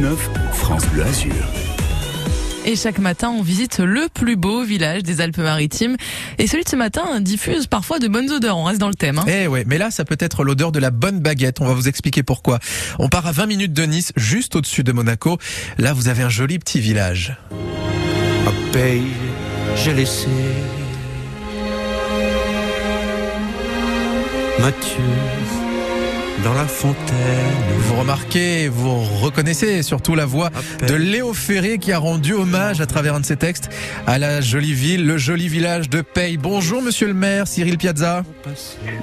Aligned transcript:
106.9, 0.00 0.16
France 0.52 0.86
Bleu 0.86 1.02
Azur. 1.02 1.32
Et 2.64 2.76
chaque 2.76 2.98
matin, 2.98 3.30
on 3.36 3.42
visite 3.42 3.78
le 3.78 4.08
plus 4.12 4.36
beau 4.36 4.62
village 4.62 5.02
des 5.02 5.20
Alpes-Maritimes. 5.20 5.96
Et 6.38 6.46
celui 6.46 6.64
de 6.64 6.68
ce 6.68 6.76
matin 6.76 7.20
diffuse 7.20 7.66
parfois 7.66 7.98
de 7.98 8.08
bonnes 8.08 8.30
odeurs. 8.30 8.56
On 8.56 8.64
reste 8.64 8.80
dans 8.80 8.88
le 8.88 8.94
thème. 8.94 9.18
Hein. 9.18 9.24
Eh 9.26 9.46
ouais, 9.46 9.64
mais 9.66 9.78
là, 9.78 9.90
ça 9.90 10.04
peut 10.04 10.16
être 10.18 10.44
l'odeur 10.44 10.72
de 10.72 10.78
la 10.78 10.90
bonne 10.90 11.20
baguette. 11.20 11.60
On 11.60 11.66
va 11.66 11.74
vous 11.74 11.88
expliquer 11.88 12.22
pourquoi. 12.22 12.58
On 12.98 13.08
part 13.08 13.26
à 13.26 13.32
20 13.32 13.46
minutes 13.46 13.72
de 13.72 13.82
Nice, 13.84 14.12
juste 14.16 14.56
au-dessus 14.56 14.84
de 14.84 14.92
Monaco. 14.92 15.38
Là, 15.78 15.92
vous 15.92 16.08
avez 16.08 16.22
un 16.22 16.28
joli 16.28 16.58
petit 16.58 16.80
village. 16.80 17.36
À 18.46 18.72
paye, 18.72 19.02
j'ai 19.76 19.94
laissé 19.94 20.28
Mathieu 24.58 25.49
dans 26.44 26.54
la 26.54 26.66
fontaine. 26.66 27.16
Vous 27.78 27.96
remarquez, 27.96 28.68
vous 28.68 29.00
reconnaissez 29.20 29.82
surtout 29.82 30.14
la 30.14 30.26
voix 30.26 30.50
de 30.86 30.94
Léo 30.94 31.32
Ferré 31.32 31.78
qui 31.78 31.92
a 31.92 31.98
rendu 31.98 32.32
hommage 32.32 32.80
à 32.80 32.86
travers 32.86 33.14
un 33.14 33.20
de 33.20 33.26
ses 33.26 33.36
textes 33.36 33.68
à 34.06 34.18
la 34.18 34.40
jolie 34.40 34.72
ville, 34.72 35.06
le 35.06 35.18
joli 35.18 35.48
village 35.48 35.88
de 35.88 36.00
Paye. 36.00 36.36
Bonjour 36.36 36.82
monsieur 36.82 37.06
le 37.06 37.14
maire, 37.14 37.48
Cyril 37.48 37.78
Piazza. 37.78 38.22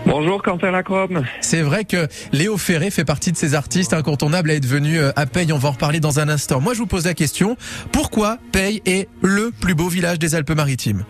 Bonjour 0.06 0.42
Quentin 0.42 0.72
Lacrobe. 0.72 1.24
C'est 1.42 1.62
vrai 1.62 1.86
que 1.86 2.08
Léo 2.32 2.58
Ferré 2.58 2.92
fait 2.92 3.06
partie 3.06 3.32
de 3.32 3.38
ces 3.38 3.56
artistes 3.56 3.94
incontournables 3.94 4.50
à 4.52 4.56
être 4.56 4.66
venu 4.66 5.00
euh, 5.00 5.12
à 5.16 5.26
Paye. 5.26 5.52
On 5.54 5.58
va 5.58 5.70
en 5.70 5.74
reparler 5.74 6.00
dans 6.00 6.20
un 6.20 6.30
instant. 6.30 6.60
Moi 6.62 6.74
je 6.74 6.80
vous 6.80 6.88
pose 6.88 7.06
la 7.06 7.14
question, 7.14 7.58
pourquoi 7.92 8.38
Paye 8.52 8.82
est 8.86 9.10
le 9.22 9.52
plus 9.52 9.76
beau 9.76 9.90
village 9.90 10.20
des 10.20 10.36
Alpes-Maritimes? 10.36 11.04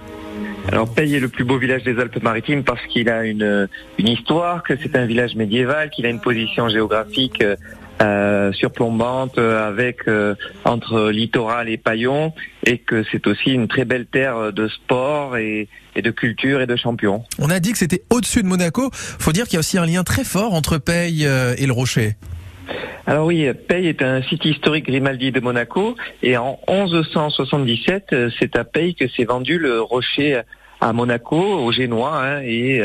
Alors 0.71 0.93
Paye 0.93 1.15
est 1.15 1.19
le 1.19 1.29
plus 1.29 1.43
beau 1.43 1.57
village 1.57 1.83
des 1.83 1.97
Alpes-Maritimes 1.99 2.63
parce 2.63 2.85
qu'il 2.87 3.09
a 3.09 3.23
une, 3.23 3.67
une 3.97 4.07
histoire, 4.07 4.63
que 4.63 4.73
c'est 4.81 4.95
un 4.95 5.05
village 5.05 5.35
médiéval, 5.35 5.89
qu'il 5.89 6.05
a 6.05 6.09
une 6.09 6.19
position 6.19 6.67
géographique 6.69 7.43
euh, 8.01 8.51
surplombante 8.53 9.39
avec 9.39 10.07
euh, 10.07 10.35
entre 10.65 11.09
littoral 11.09 11.67
et 11.69 11.77
paillon 11.77 12.31
et 12.63 12.77
que 12.77 13.03
c'est 13.11 13.25
aussi 13.25 13.51
une 13.51 13.67
très 13.67 13.85
belle 13.85 14.05
terre 14.05 14.53
de 14.53 14.67
sport 14.67 15.37
et, 15.37 15.67
et, 15.95 16.01
de 16.01 16.11
culture 16.11 16.61
et 16.61 16.67
de 16.67 16.75
champions. 16.75 17.23
On 17.39 17.49
a 17.49 17.59
dit 17.59 17.71
que 17.71 17.77
c'était 17.77 18.03
au-dessus 18.11 18.43
de 18.43 18.47
Monaco. 18.47 18.89
Faut 18.93 19.31
dire 19.31 19.45
qu'il 19.45 19.53
y 19.53 19.57
a 19.57 19.61
aussi 19.61 19.77
un 19.77 19.85
lien 19.85 20.03
très 20.03 20.23
fort 20.23 20.53
entre 20.53 20.77
Paye 20.77 21.25
euh, 21.25 21.55
et 21.57 21.65
le 21.65 21.73
Rocher. 21.73 22.17
Alors 23.07 23.25
oui, 23.25 23.47
Paye 23.67 23.87
est 23.87 24.01
un 24.01 24.21
site 24.21 24.45
historique 24.45 24.85
Grimaldi 24.85 25.31
de 25.31 25.39
Monaco 25.39 25.95
et 26.21 26.37
en 26.37 26.59
1177, 26.67 28.13
c'est 28.37 28.55
à 28.57 28.65
Paye 28.65 28.95
que 28.95 29.07
s'est 29.07 29.23
vendu 29.23 29.57
le 29.57 29.81
rocher 29.81 30.41
à 30.81 30.93
Monaco, 30.93 31.37
aux 31.37 31.71
Génois, 31.71 32.21
hein, 32.21 32.41
et 32.41 32.83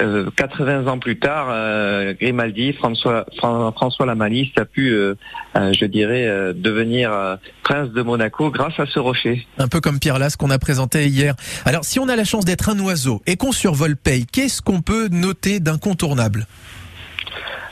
euh, 0.00 0.30
80 0.36 0.86
ans 0.86 0.98
plus 0.98 1.18
tard, 1.18 1.48
euh, 1.50 2.14
Grimaldi, 2.18 2.72
François, 2.72 3.26
François 3.38 4.06
Lamaliste 4.06 4.58
a 4.58 4.64
pu, 4.64 4.88
euh, 4.88 5.14
euh, 5.56 5.72
je 5.78 5.84
dirais, 5.84 6.26
devenir 6.54 7.38
prince 7.62 7.90
de 7.90 8.02
Monaco 8.02 8.50
grâce 8.50 8.78
à 8.78 8.86
ce 8.86 8.98
rocher. 8.98 9.46
Un 9.58 9.68
peu 9.68 9.80
comme 9.80 9.98
Pierre 9.98 10.18
Las 10.18 10.36
qu'on 10.36 10.50
a 10.50 10.58
présenté 10.58 11.06
hier. 11.06 11.34
Alors, 11.64 11.84
si 11.84 11.98
on 12.00 12.08
a 12.08 12.16
la 12.16 12.24
chance 12.24 12.44
d'être 12.44 12.68
un 12.68 12.78
oiseau 12.80 13.22
et 13.26 13.36
qu'on 13.36 13.52
survole 13.52 13.96
Paye, 13.96 14.26
qu'est-ce 14.26 14.62
qu'on 14.62 14.80
peut 14.80 15.08
noter 15.08 15.60
d'incontournable? 15.60 16.46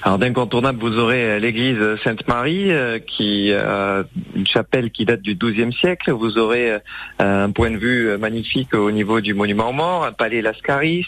Alors 0.03 0.19
d'incontournable, 0.19 0.79
vous 0.81 0.99
aurez 0.99 1.39
l'église 1.41 1.79
Sainte-Marie, 2.03 2.71
qui 3.07 3.53
a 3.53 4.05
une 4.35 4.47
chapelle 4.47 4.91
qui 4.91 5.05
date 5.05 5.21
du 5.21 5.35
XIIe 5.35 5.73
siècle. 5.75 6.11
Vous 6.13 6.39
aurez 6.39 6.79
un 7.19 7.51
point 7.51 7.71
de 7.71 7.77
vue 7.77 8.17
magnifique 8.17 8.73
au 8.75 8.91
niveau 8.91 9.21
du 9.21 9.35
monument 9.35 9.69
aux 9.69 9.75
morts, 9.75 10.05
un 10.05 10.13
palais 10.13 10.41
Lascaris. 10.41 11.07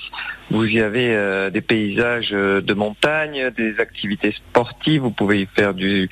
Vous 0.52 0.66
y 0.66 0.80
avez 0.80 1.14
euh, 1.14 1.48
des 1.48 1.62
paysages 1.62 2.28
euh, 2.34 2.60
de 2.60 2.74
montagne, 2.74 3.50
des 3.56 3.80
activités 3.80 4.32
sportives. 4.32 5.00
Vous 5.00 5.10
pouvez 5.10 5.40
y 5.40 5.46
faire 5.46 5.72
du, 5.72 6.10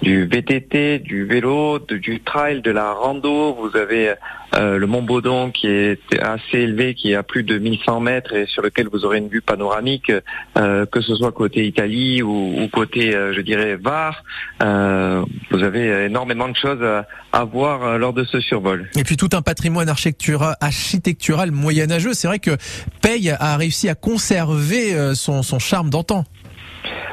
du 0.00 0.24
VTT, 0.24 1.00
du 1.00 1.26
vélo, 1.26 1.78
du 1.78 2.20
trail, 2.20 2.62
de 2.62 2.70
la 2.70 2.94
rando. 2.94 3.52
Vous 3.52 3.76
avez 3.76 4.14
euh, 4.54 4.78
le 4.78 4.86
Mont 4.86 5.02
Baudon 5.02 5.50
qui 5.50 5.66
est 5.66 6.00
assez 6.22 6.60
élevé, 6.60 6.94
qui 6.94 7.12
est 7.12 7.16
à 7.16 7.22
plus 7.22 7.42
de 7.42 7.58
1100 7.58 8.00
mètres 8.00 8.34
et 8.34 8.46
sur 8.46 8.62
lequel 8.62 8.88
vous 8.90 9.04
aurez 9.04 9.18
une 9.18 9.28
vue 9.28 9.42
panoramique, 9.42 10.10
que 10.54 11.00
ce 11.00 11.14
soit 11.14 11.32
côté 11.32 11.66
Italie 11.66 12.22
ou, 12.22 12.68
côté, 12.72 13.12
je 13.12 13.40
dirais, 13.40 13.76
Var. 13.76 14.22
vous 14.60 15.62
avez 15.62 16.06
énormément 16.06 16.48
de 16.48 16.56
choses 16.56 16.82
à, 17.32 17.44
voir 17.44 17.98
lors 17.98 18.12
de 18.12 18.24
ce 18.24 18.40
survol. 18.40 18.90
Et 18.96 19.04
puis 19.04 19.16
tout 19.16 19.30
un 19.32 19.42
patrimoine 19.42 19.88
architectural, 19.88 20.56
architectural 20.60 21.50
moyenâgeux. 21.50 22.12
C'est 22.12 22.28
vrai 22.28 22.38
que 22.38 22.56
Paye 23.00 23.30
a 23.30 23.56
réussi 23.56 23.81
à 23.88 23.94
conserver 23.94 24.94
euh, 24.94 25.14
son, 25.14 25.42
son 25.42 25.58
charme 25.58 25.90
d'antan. 25.90 26.24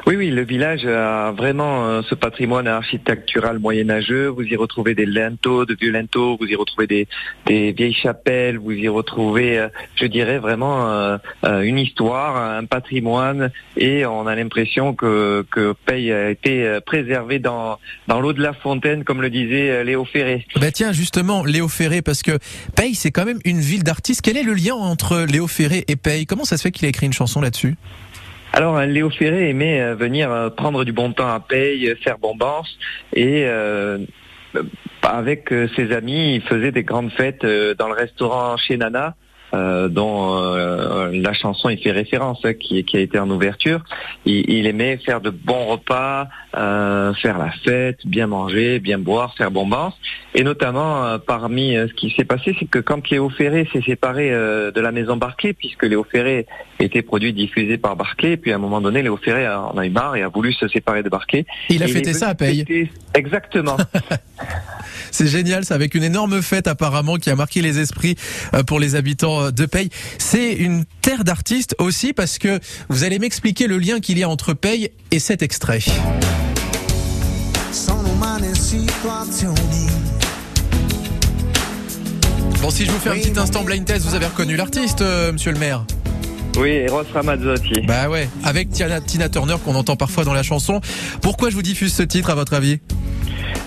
Oui, 0.06 0.16
oui, 0.16 0.30
le 0.30 0.42
village 0.42 0.86
a 0.86 1.30
vraiment 1.32 1.84
euh, 1.84 2.02
ce 2.08 2.14
patrimoine 2.14 2.66
architectural 2.66 3.58
moyenâgeux. 3.58 4.28
Vous 4.28 4.42
y 4.42 4.56
retrouvez 4.56 4.94
des 4.94 5.06
linteaux, 5.06 5.66
de 5.66 5.76
vieux 5.78 5.92
linteaux, 5.92 6.36
vous 6.40 6.46
y 6.46 6.54
retrouvez 6.54 6.86
des, 6.86 7.06
vieilles 7.72 7.94
chapelles, 7.94 8.58
vous 8.58 8.72
y 8.72 8.88
retrouvez, 8.88 9.58
euh, 9.58 9.68
je 9.96 10.06
dirais, 10.06 10.38
vraiment 10.38 11.18
une 11.42 11.78
histoire, 11.78 12.36
un 12.36 12.64
patrimoine, 12.64 13.50
et 13.76 14.06
on 14.06 14.26
a 14.26 14.34
l'impression 14.34 14.94
que, 14.94 15.44
que 15.50 15.74
Paye 15.86 16.12
a 16.12 16.30
été 16.30 16.78
préservé 16.84 17.38
dans, 17.38 17.78
dans 18.08 18.20
l'eau 18.20 18.32
de 18.32 18.42
la 18.42 18.52
fontaine, 18.52 19.04
comme 19.04 19.22
le 19.22 19.30
disait 19.30 19.84
Léo 19.84 20.04
Ferré. 20.04 20.46
Bah 20.56 20.70
tiens, 20.70 20.92
justement, 20.92 21.44
Léo 21.44 21.68
Ferré, 21.68 22.02
parce 22.02 22.22
que 22.22 22.38
Paye, 22.74 22.94
c'est 22.94 23.10
quand 23.10 23.24
même 23.24 23.40
une 23.44 23.60
ville 23.60 23.82
d'artistes. 23.82 24.22
Quel 24.22 24.36
est 24.36 24.42
le 24.42 24.54
lien 24.54 24.74
entre 24.74 25.26
Léo 25.28 25.46
Ferré 25.46 25.84
et 25.88 25.96
Paye? 25.96 26.26
Comment 26.26 26.44
ça 26.44 26.56
se 26.56 26.62
fait 26.62 26.70
qu'il 26.70 26.86
a 26.86 26.88
écrit 26.88 27.06
une 27.06 27.12
chanson 27.12 27.40
là-dessus? 27.40 27.76
Alors 28.52 28.80
Léo 28.80 29.10
Ferré 29.10 29.50
aimait 29.50 29.80
euh, 29.80 29.94
venir 29.94 30.30
euh, 30.30 30.50
prendre 30.50 30.84
du 30.84 30.92
bon 30.92 31.12
temps 31.12 31.28
à 31.28 31.40
Paye, 31.40 31.94
faire 32.02 32.18
bombance 32.18 32.78
et 33.14 33.44
euh, 33.46 33.98
avec 35.02 35.54
ses 35.76 35.92
amis, 35.92 36.34
il 36.34 36.42
faisait 36.42 36.72
des 36.72 36.82
grandes 36.82 37.12
fêtes 37.12 37.46
dans 37.78 37.88
le 37.88 37.94
restaurant 37.94 38.56
chez 38.56 38.76
Nana. 38.76 39.14
Euh, 39.52 39.88
dont 39.88 40.36
euh, 40.36 41.10
la 41.12 41.32
chanson 41.32 41.70
y 41.70 41.76
fait 41.76 41.90
référence, 41.90 42.38
hein, 42.44 42.54
qui, 42.54 42.84
qui, 42.84 42.96
a 42.96 43.00
été 43.00 43.18
en 43.18 43.28
ouverture. 43.30 43.82
Il, 44.24 44.48
il 44.48 44.66
aimait 44.66 44.96
faire 44.98 45.20
de 45.20 45.30
bons 45.30 45.66
repas, 45.66 46.28
euh, 46.56 47.12
faire 47.14 47.36
la 47.36 47.50
fête, 47.64 47.98
bien 48.06 48.28
manger, 48.28 48.78
bien 48.78 48.98
boire, 48.98 49.34
faire 49.36 49.50
bombance. 49.50 49.94
Et 50.36 50.44
notamment, 50.44 51.18
parmi 51.18 51.74
ce 51.74 51.92
qui 51.94 52.14
s'est 52.16 52.24
passé, 52.24 52.54
c'est 52.60 52.66
que 52.66 52.78
quand 52.78 53.10
Léo 53.10 53.28
Ferré 53.30 53.68
s'est 53.72 53.82
séparé 53.82 54.30
de 54.30 54.80
la 54.80 54.92
maison 54.92 55.16
Barclay, 55.16 55.52
puisque 55.52 55.82
Léo 55.82 56.06
Ferré 56.08 56.46
était 56.78 57.02
produit 57.02 57.32
diffusé 57.32 57.78
par 57.78 57.96
Barclay, 57.96 58.36
puis 58.36 58.52
à 58.52 58.54
un 58.54 58.58
moment 58.58 58.80
donné, 58.80 59.02
Léo 59.02 59.16
Ferré 59.16 59.48
en 59.48 59.76
a 59.76 59.84
eu 59.84 59.90
marre 59.90 60.14
et 60.14 60.22
a 60.22 60.28
voulu 60.28 60.52
se 60.52 60.68
séparer 60.68 61.02
de 61.02 61.08
Barclay. 61.08 61.44
Il 61.68 61.82
a 61.82 61.88
fêté 61.88 62.12
ça 62.12 62.28
à 62.28 62.34
Paye. 62.36 62.64
Exactement. 63.14 63.76
c'est 65.10 65.26
génial, 65.26 65.64
ça 65.64 65.74
avec 65.74 65.94
une 65.94 66.04
énorme 66.04 66.42
fête 66.42 66.68
apparemment 66.68 67.16
qui 67.16 67.30
a 67.30 67.36
marqué 67.36 67.62
les 67.62 67.78
esprits 67.78 68.16
pour 68.66 68.78
les 68.78 68.94
habitants 68.94 69.42
euh, 69.42 69.50
de 69.50 69.66
Paye. 69.66 69.90
C'est 70.18 70.52
une 70.52 70.84
terre 71.02 71.24
d'artistes 71.24 71.74
aussi 71.78 72.12
parce 72.12 72.38
que 72.38 72.60
vous 72.88 73.04
allez 73.04 73.18
m'expliquer 73.18 73.66
le 73.66 73.78
lien 73.78 74.00
qu'il 74.00 74.18
y 74.18 74.22
a 74.22 74.28
entre 74.28 74.54
Paye 74.54 74.90
et 75.10 75.18
cet 75.18 75.42
extrait. 75.42 75.80
Bon, 82.60 82.70
si 82.70 82.84
je 82.84 82.90
vous 82.90 82.98
fais 82.98 83.10
un 83.10 83.14
petit 83.14 83.38
instant 83.38 83.62
blind 83.62 83.84
test, 83.84 84.04
vous 84.06 84.14
avez 84.14 84.26
reconnu 84.26 84.56
l'artiste, 84.56 85.00
euh, 85.00 85.32
monsieur 85.32 85.52
le 85.52 85.58
maire 85.58 85.84
oui, 86.58 86.70
Eros 86.70 87.04
Ramazzotti. 87.14 87.82
Bah 87.86 88.08
ouais, 88.08 88.28
avec 88.44 88.70
Tina, 88.70 89.00
Tina 89.00 89.28
Turner 89.28 89.54
qu'on 89.64 89.76
entend 89.76 89.96
parfois 89.96 90.24
dans 90.24 90.32
la 90.32 90.42
chanson. 90.42 90.80
Pourquoi 91.22 91.48
je 91.48 91.54
vous 91.54 91.62
diffuse 91.62 91.94
ce 91.94 92.02
titre 92.02 92.28
à 92.28 92.34
votre 92.34 92.54
avis? 92.54 92.80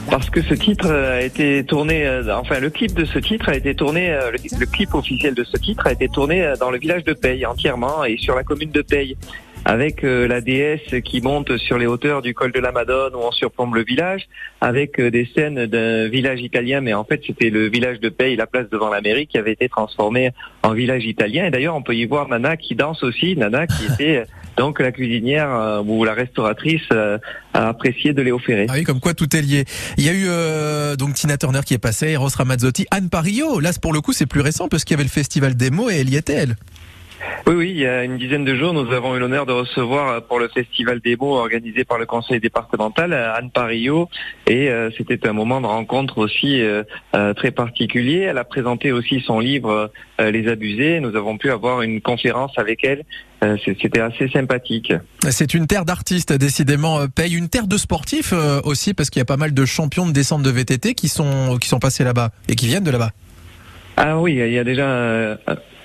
Parce 0.09 0.29
que 0.29 0.41
ce 0.41 0.53
titre 0.53 0.91
a 0.91 1.21
été 1.21 1.63
tourné, 1.63 2.05
euh, 2.05 2.35
enfin 2.37 2.59
le 2.59 2.69
clip 2.69 2.93
de 2.93 3.05
ce 3.05 3.19
titre 3.19 3.49
a 3.49 3.55
été 3.55 3.75
tourné, 3.75 4.11
euh, 4.11 4.31
le, 4.31 4.65
clip 4.65 4.93
officiel 4.93 5.33
de 5.33 5.43
ce 5.43 5.57
titre 5.57 5.87
a 5.87 5.91
été 5.91 6.07
tourné 6.07 6.43
euh, 6.43 6.55
dans 6.55 6.71
le 6.71 6.77
village 6.77 7.03
de 7.03 7.13
Paye 7.13 7.45
entièrement 7.45 8.03
et 8.03 8.17
sur 8.17 8.35
la 8.35 8.43
commune 8.43 8.71
de 8.71 8.81
Paye 8.81 9.17
avec 9.65 10.01
la 10.01 10.41
déesse 10.41 10.93
qui 11.05 11.21
monte 11.21 11.55
sur 11.55 11.77
les 11.77 11.85
hauteurs 11.85 12.21
du 12.21 12.33
col 12.33 12.51
de 12.51 12.59
la 12.59 12.73
Madone 12.73 13.15
où 13.15 13.19
on 13.19 13.31
surplombe 13.31 13.75
le 13.75 13.85
village, 13.85 14.27
avec 14.59 14.99
des 14.99 15.25
scènes 15.33 15.67
d'un 15.67 16.09
village 16.09 16.41
italien, 16.41 16.81
mais 16.81 16.93
en 16.93 17.05
fait 17.05 17.21
c'était 17.25 17.49
le 17.49 17.69
village 17.69 18.01
de 18.01 18.09
Paye, 18.09 18.35
la 18.35 18.45
place 18.45 18.69
devant 18.69 18.89
la 18.89 18.99
mairie, 18.99 19.25
qui 19.25 19.37
avait 19.37 19.53
été 19.53 19.69
transformé 19.69 20.31
en 20.63 20.73
village 20.73 21.05
italien. 21.05 21.45
Et 21.45 21.49
d'ailleurs 21.49 21.77
on 21.77 21.81
peut 21.81 21.95
y 21.95 22.03
voir 22.03 22.27
Nana 22.27 22.57
qui 22.57 22.75
danse 22.75 23.03
aussi, 23.03 23.37
Nana 23.37 23.65
qui 23.65 23.85
était 23.85 24.25
donc 24.57 24.79
la 24.79 24.91
cuisinière 24.91 25.49
euh, 25.53 25.83
ou 25.85 26.03
la 26.03 26.13
restauratrice 26.13 26.81
euh, 26.91 27.17
a 27.53 27.69
apprécié 27.69 28.13
de 28.13 28.21
Léo 28.21 28.39
Ferré. 28.39 28.67
Ah 28.69 28.73
oui, 28.75 28.83
comme 28.83 28.99
quoi 28.99 29.13
tout 29.13 29.35
est 29.35 29.41
lié. 29.41 29.65
Il 29.97 30.05
y 30.05 30.09
a 30.09 30.13
eu 30.13 30.25
euh, 30.27 30.95
donc 30.95 31.13
Tina 31.15 31.37
Turner 31.37 31.61
qui 31.65 31.73
est 31.73 31.79
passée, 31.79 32.11
Eros 32.11 32.29
Ramazzotti, 32.35 32.85
Anne 32.91 33.09
Parillo. 33.09 33.59
Là, 33.59 33.71
pour 33.81 33.93
le 33.93 34.01
coup, 34.01 34.13
c'est 34.13 34.25
plus 34.25 34.41
récent 34.41 34.67
parce 34.67 34.83
qu'il 34.83 34.93
y 34.93 34.97
avait 34.97 35.03
le 35.03 35.09
festival 35.09 35.55
démo 35.55 35.89
et 35.89 36.01
elle 36.01 36.09
y 36.09 36.17
était 36.17 36.33
elle. 36.33 36.55
Oui, 37.47 37.53
oui, 37.55 37.69
il 37.69 37.77
y 37.77 37.85
a 37.85 38.03
une 38.03 38.17
dizaine 38.17 38.43
de 38.43 38.53
jours, 38.53 38.73
nous 38.73 38.91
avons 38.91 39.15
eu 39.15 39.19
l'honneur 39.19 39.45
de 39.45 39.53
recevoir 39.53 40.23
pour 40.23 40.39
le 40.39 40.49
festival 40.49 40.99
des 40.99 41.15
mots 41.15 41.37
organisé 41.37 41.85
par 41.85 41.97
le 41.97 42.05
conseil 42.05 42.41
départemental 42.41 43.13
Anne 43.13 43.49
Parillo 43.49 44.09
et 44.45 44.69
euh, 44.69 44.89
c'était 44.97 45.25
un 45.27 45.31
moment 45.31 45.61
de 45.61 45.65
rencontre 45.65 46.17
aussi 46.17 46.61
très 47.11 47.51
particulier. 47.51 48.19
Elle 48.19 48.37
a 48.37 48.43
présenté 48.43 48.91
aussi 48.91 49.21
son 49.21 49.39
livre 49.39 49.91
Les 50.19 50.49
Abusés. 50.49 50.99
Nous 50.99 51.15
avons 51.15 51.37
pu 51.37 51.49
avoir 51.49 51.81
une 51.81 52.01
conférence 52.01 52.57
avec 52.57 52.83
elle 52.83 53.03
c'était 53.65 53.99
assez 53.99 54.27
sympathique. 54.29 54.93
C'est 55.29 55.53
une 55.53 55.67
terre 55.67 55.85
d'artistes, 55.85 56.33
décidément. 56.33 57.07
Paye 57.07 57.35
une 57.35 57.49
terre 57.49 57.67
de 57.67 57.77
sportifs 57.77 58.33
aussi, 58.63 58.93
parce 58.93 59.09
qu'il 59.09 59.19
y 59.19 59.21
a 59.21 59.25
pas 59.25 59.37
mal 59.37 59.53
de 59.53 59.65
champions 59.65 60.05
de 60.05 60.11
descente 60.11 60.43
de 60.43 60.49
VTT 60.49 60.93
qui 60.93 61.09
sont 61.09 61.57
qui 61.59 61.67
sont 61.67 61.79
passés 61.79 62.03
là-bas 62.03 62.31
et 62.47 62.55
qui 62.55 62.67
viennent 62.67 62.83
de 62.83 62.91
là-bas. 62.91 63.11
Ah 63.95 64.19
oui, 64.19 64.33
il 64.33 64.51
y 64.51 64.57
a 64.57 64.63
déjà 64.63 64.87
euh, 64.87 65.35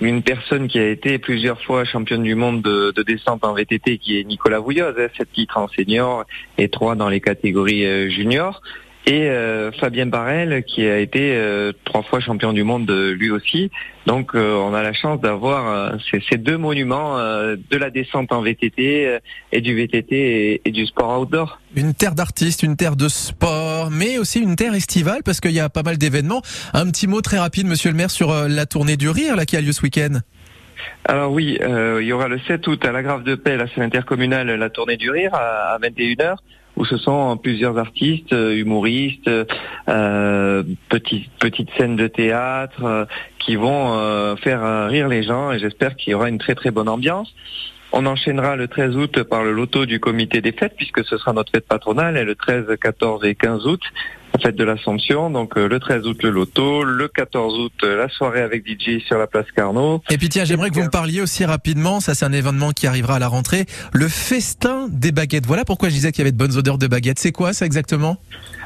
une 0.01 0.23
personne 0.23 0.67
qui 0.67 0.79
a 0.79 0.89
été 0.89 1.19
plusieurs 1.19 1.61
fois 1.61 1.85
championne 1.85 2.23
du 2.23 2.33
monde 2.33 2.63
de, 2.63 3.03
descente 3.03 3.45
en 3.45 3.53
VTT, 3.53 3.99
qui 3.99 4.19
est 4.19 4.23
Nicolas 4.23 4.59
Vouilloz, 4.59 4.95
hein, 4.97 5.07
sept 5.15 5.31
titres 5.31 5.57
en 5.57 5.67
senior 5.67 6.25
et 6.57 6.69
trois 6.69 6.95
dans 6.95 7.07
les 7.07 7.21
catégories 7.21 7.85
euh, 7.85 8.09
juniors 8.09 8.61
et 9.09 9.27
euh, 9.27 9.71
Fabien 9.71 10.05
Barrel 10.05 10.63
qui 10.63 10.85
a 10.85 10.99
été 10.99 11.33
euh, 11.33 11.71
trois 11.83 12.03
fois 12.03 12.19
champion 12.19 12.53
du 12.53 12.63
monde 12.63 12.87
euh, 12.91 13.11
lui 13.11 13.31
aussi. 13.31 13.71
Donc 14.05 14.35
on 14.35 14.73
a 14.73 14.83
la 14.83 14.93
chance 14.93 15.19
d'avoir 15.19 15.95
ces, 16.09 16.37
deux 16.37 16.57
monuments 16.57 17.19
de 17.19 17.77
la 17.77 17.91
descente 17.91 18.31
en 18.31 18.41
VTT 18.41 19.19
et 19.51 19.61
du 19.61 19.75
VTT 19.75 20.61
et, 20.65 20.71
du 20.71 20.87
sport 20.87 21.21
outdoor. 21.21 21.59
Une 21.75 21.93
terre 21.93 22.15
d'artistes, 22.15 22.63
une 22.63 22.75
terre 22.75 22.95
de 22.95 23.07
sport, 23.07 23.91
mais 23.91 24.17
aussi 24.17 24.39
une 24.39 24.55
terre 24.55 24.73
estivale 24.73 25.21
parce 25.23 25.39
qu'il 25.39 25.51
y 25.51 25.59
a 25.59 25.69
pas 25.69 25.83
mal 25.83 25.99
d'événements. 25.99 26.41
Un 26.73 26.87
petit 26.89 27.05
mot 27.05 27.21
très 27.21 27.37
rapide, 27.37 27.67
Monsieur 27.67 27.91
le 27.91 27.97
Maire, 27.97 28.09
sur 28.09 28.33
la 28.33 28.65
tournée 28.65 28.97
du 28.97 29.09
rire 29.09 29.35
là 29.35 29.45
qui 29.45 29.55
a 29.57 29.61
lieu 29.61 29.73
ce 29.73 29.83
week-end. 29.83 30.21
Alors 31.05 31.31
oui, 31.31 31.59
il 31.61 32.05
y 32.05 32.11
aura 32.11 32.29
le 32.29 32.39
7 32.39 32.65
août 32.65 32.83
à 32.85 32.91
la 32.91 33.03
Grave 33.03 33.23
de 33.23 33.35
Paix, 33.35 33.57
la 33.57 33.67
scène 33.67 33.83
intercommunale, 33.83 34.47
la 34.47 34.69
tournée 34.71 34.97
du 34.97 35.11
rire 35.11 35.35
à 35.35 35.77
21h 35.79 36.37
où 36.79 36.85
ce 36.85 36.97
sont 36.97 37.37
plusieurs 37.37 37.77
artistes, 37.77 38.31
euh, 38.31 38.55
humoristes, 38.55 39.29
euh, 39.89 40.63
petites 40.87 41.29
petites 41.37 41.69
scènes 41.77 41.97
de 41.97 42.07
théâtre 42.07 42.83
euh, 42.85 43.05
qui 43.37 43.57
vont 43.57 44.35
faire 44.37 44.87
rire 44.87 45.07
les 45.07 45.23
gens 45.23 45.51
et 45.51 45.59
j'espère 45.59 45.95
qu'il 45.95 46.11
y 46.11 46.13
aura 46.13 46.29
une 46.29 46.37
très 46.37 46.55
très 46.55 46.71
bonne 46.71 46.87
ambiance. 46.87 47.33
On 47.91 48.05
enchaînera 48.05 48.55
le 48.55 48.67
13 48.67 48.95
août 48.95 49.23
par 49.23 49.43
le 49.43 49.51
loto 49.51 49.85
du 49.85 49.99
comité 49.99 50.41
des 50.41 50.51
fêtes 50.51 50.75
puisque 50.77 51.03
ce 51.03 51.17
sera 51.17 51.33
notre 51.33 51.51
fête 51.51 51.67
patronale 51.67 52.15
et 52.17 52.23
le 52.23 52.35
13, 52.35 52.65
14 52.79 53.25
et 53.25 53.35
15 53.35 53.65
août 53.65 53.81
fête 54.41 54.55
de 54.55 54.63
l'Assomption. 54.63 55.29
Donc 55.29 55.55
le 55.55 55.79
13 55.79 56.05
août 56.05 56.23
le 56.23 56.29
loto, 56.29 56.83
le 56.83 57.07
14 57.07 57.59
août 57.59 57.73
la 57.83 58.09
soirée 58.09 58.41
avec 58.41 58.65
DJ 58.67 59.01
sur 59.05 59.17
la 59.17 59.27
place 59.27 59.45
Carnot. 59.55 60.01
Et 60.09 60.17
puis 60.17 60.29
tiens, 60.29 60.45
j'aimerais 60.45 60.69
que 60.69 60.75
vous 60.75 60.83
me 60.83 60.89
parliez 60.89 61.21
aussi 61.21 61.45
rapidement, 61.45 61.99
ça 61.99 62.15
c'est 62.15 62.25
un 62.25 62.33
événement 62.33 62.71
qui 62.71 62.87
arrivera 62.87 63.15
à 63.15 63.19
la 63.19 63.27
rentrée, 63.27 63.65
le 63.93 64.07
festin 64.07 64.87
des 64.89 65.11
baguettes. 65.11 65.45
Voilà 65.45 65.65
pourquoi 65.65 65.89
je 65.89 65.93
disais 65.93 66.11
qu'il 66.11 66.19
y 66.19 66.23
avait 66.23 66.31
de 66.31 66.37
bonnes 66.37 66.57
odeurs 66.57 66.77
de 66.77 66.87
baguettes. 66.87 67.19
C'est 67.19 67.31
quoi 67.31 67.53
ça 67.53 67.65
exactement? 67.65 68.17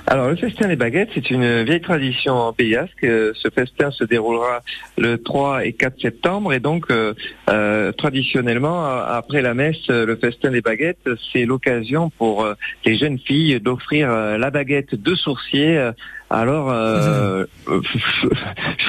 Alors 0.06 0.28
le 0.28 0.36
festin 0.36 0.68
des 0.68 0.76
baguettes, 0.76 1.10
c'est 1.14 1.32
une 1.32 1.64
vieille 1.64 1.82
tradition 1.82 2.34
en 2.34 2.52
Pays 2.54 2.76
Basque. 2.76 3.00
Ce 3.02 3.50
festin 3.54 3.90
se 3.92 4.04
déroulera 4.04 4.62
le 4.98 5.18
3 5.18 5.66
et 5.66 5.74
4 5.74 6.02
septembre 6.02 6.54
et 6.54 6.60
donc 6.60 6.92
euh, 6.92 7.14
euh, 7.50 7.92
traditionnellement 7.94 8.86
après 8.86 9.42
la 9.42 9.54
messe, 9.54 9.88
le 9.88 10.16
festin 10.18 10.52
des 10.52 10.62
baguettes, 10.62 11.08
c'est 11.32 11.46
l'occasion 11.46 12.10
pour 12.18 12.44
euh, 12.44 12.54
les 12.86 12.98
jeunes 12.98 13.18
filles 13.18 13.60
d'offrir 13.62 14.10
la 14.10 14.50
baguette 14.52 14.96
de 14.96 15.16
sourcier 15.54 15.96
alors 16.34 16.72
euh, 16.72 17.46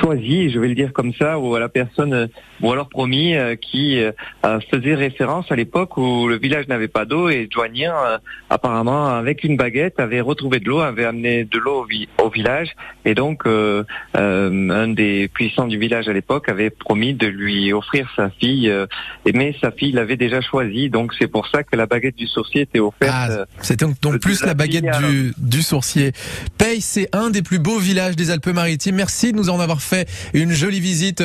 choisi, 0.01 0.51
je 0.51 0.59
vais 0.59 0.69
le 0.69 0.75
dire 0.75 0.95
comme 0.95 1.13
ça, 1.13 1.39
ou 1.39 1.55
à 1.55 1.61
la 1.61 1.69
personne, 1.69 2.29
ou 2.63 2.73
alors 2.73 2.89
promis, 2.89 3.37
euh, 3.37 3.55
qui 3.55 4.03
euh, 4.03 4.13
faisait 4.71 4.95
référence 4.95 5.53
à 5.53 5.57
l'époque 5.57 5.99
où 5.99 6.27
le 6.27 6.39
village 6.39 6.69
n'avait 6.69 6.89
pas 6.89 7.05
d'eau 7.05 7.29
et 7.29 7.47
Douanier, 7.47 7.93
apparemment, 8.49 9.09
avec 9.09 9.45
une 9.45 9.59
baguette, 9.59 10.01
avait 10.01 10.23
retrouvé 10.23 10.59
de 10.59 10.69
l'eau, 10.69 10.81
avait 10.81 11.05
amené 11.05 11.45
de 11.45 11.59
l'eau 11.59 11.87
au, 12.19 12.31
village, 12.31 12.71
et 13.05 13.15
donc 13.15 13.45
un 13.47 14.89
des 14.89 15.29
puissants 15.29 15.67
du 15.67 15.79
village 15.79 16.09
à 16.09 16.13
l'époque 16.15 16.49
avait 16.49 16.71
promis 16.71 17.13
de 17.13 17.27
lui 17.27 17.73
offrir 17.73 18.11
sa 18.17 18.31
fille, 18.31 18.73
mais 19.35 19.55
sa 19.61 19.71
fille 19.71 19.93
l'avait 19.93 20.17
déjà 20.17 20.41
choisi, 20.41 20.89
donc 20.89 21.13
c'est 21.19 21.29
pour 21.29 21.47
ça 21.49 21.63
que 21.63 21.77
la 21.77 21.87
baguette 21.87 22.17
du 22.17 22.27
sourcier 22.27 22.63
était 22.63 22.81
offerte. 22.81 23.13
Ah, 23.13 23.45
c'est 23.61 23.79
donc, 23.79 24.19
plus 24.21 24.43
la 24.45 24.55
baguette 24.55 24.87
du, 24.99 25.35
du 25.37 25.63
sourcier. 25.63 26.13
Paye, 26.57 26.81
c'est 26.81 27.15
un 27.15 27.34
des 27.35 27.43
plus 27.43 27.59
beaux 27.59 27.81
villages 27.81 28.15
des 28.15 28.31
Alpes-Maritimes. 28.31 28.95
Merci 28.95 29.33
de 29.33 29.37
nous 29.37 29.51
en 29.51 29.59
avoir 29.59 29.83
fait 29.83 30.09
une 30.35 30.53
jolie 30.53 30.79
visite. 30.79 31.21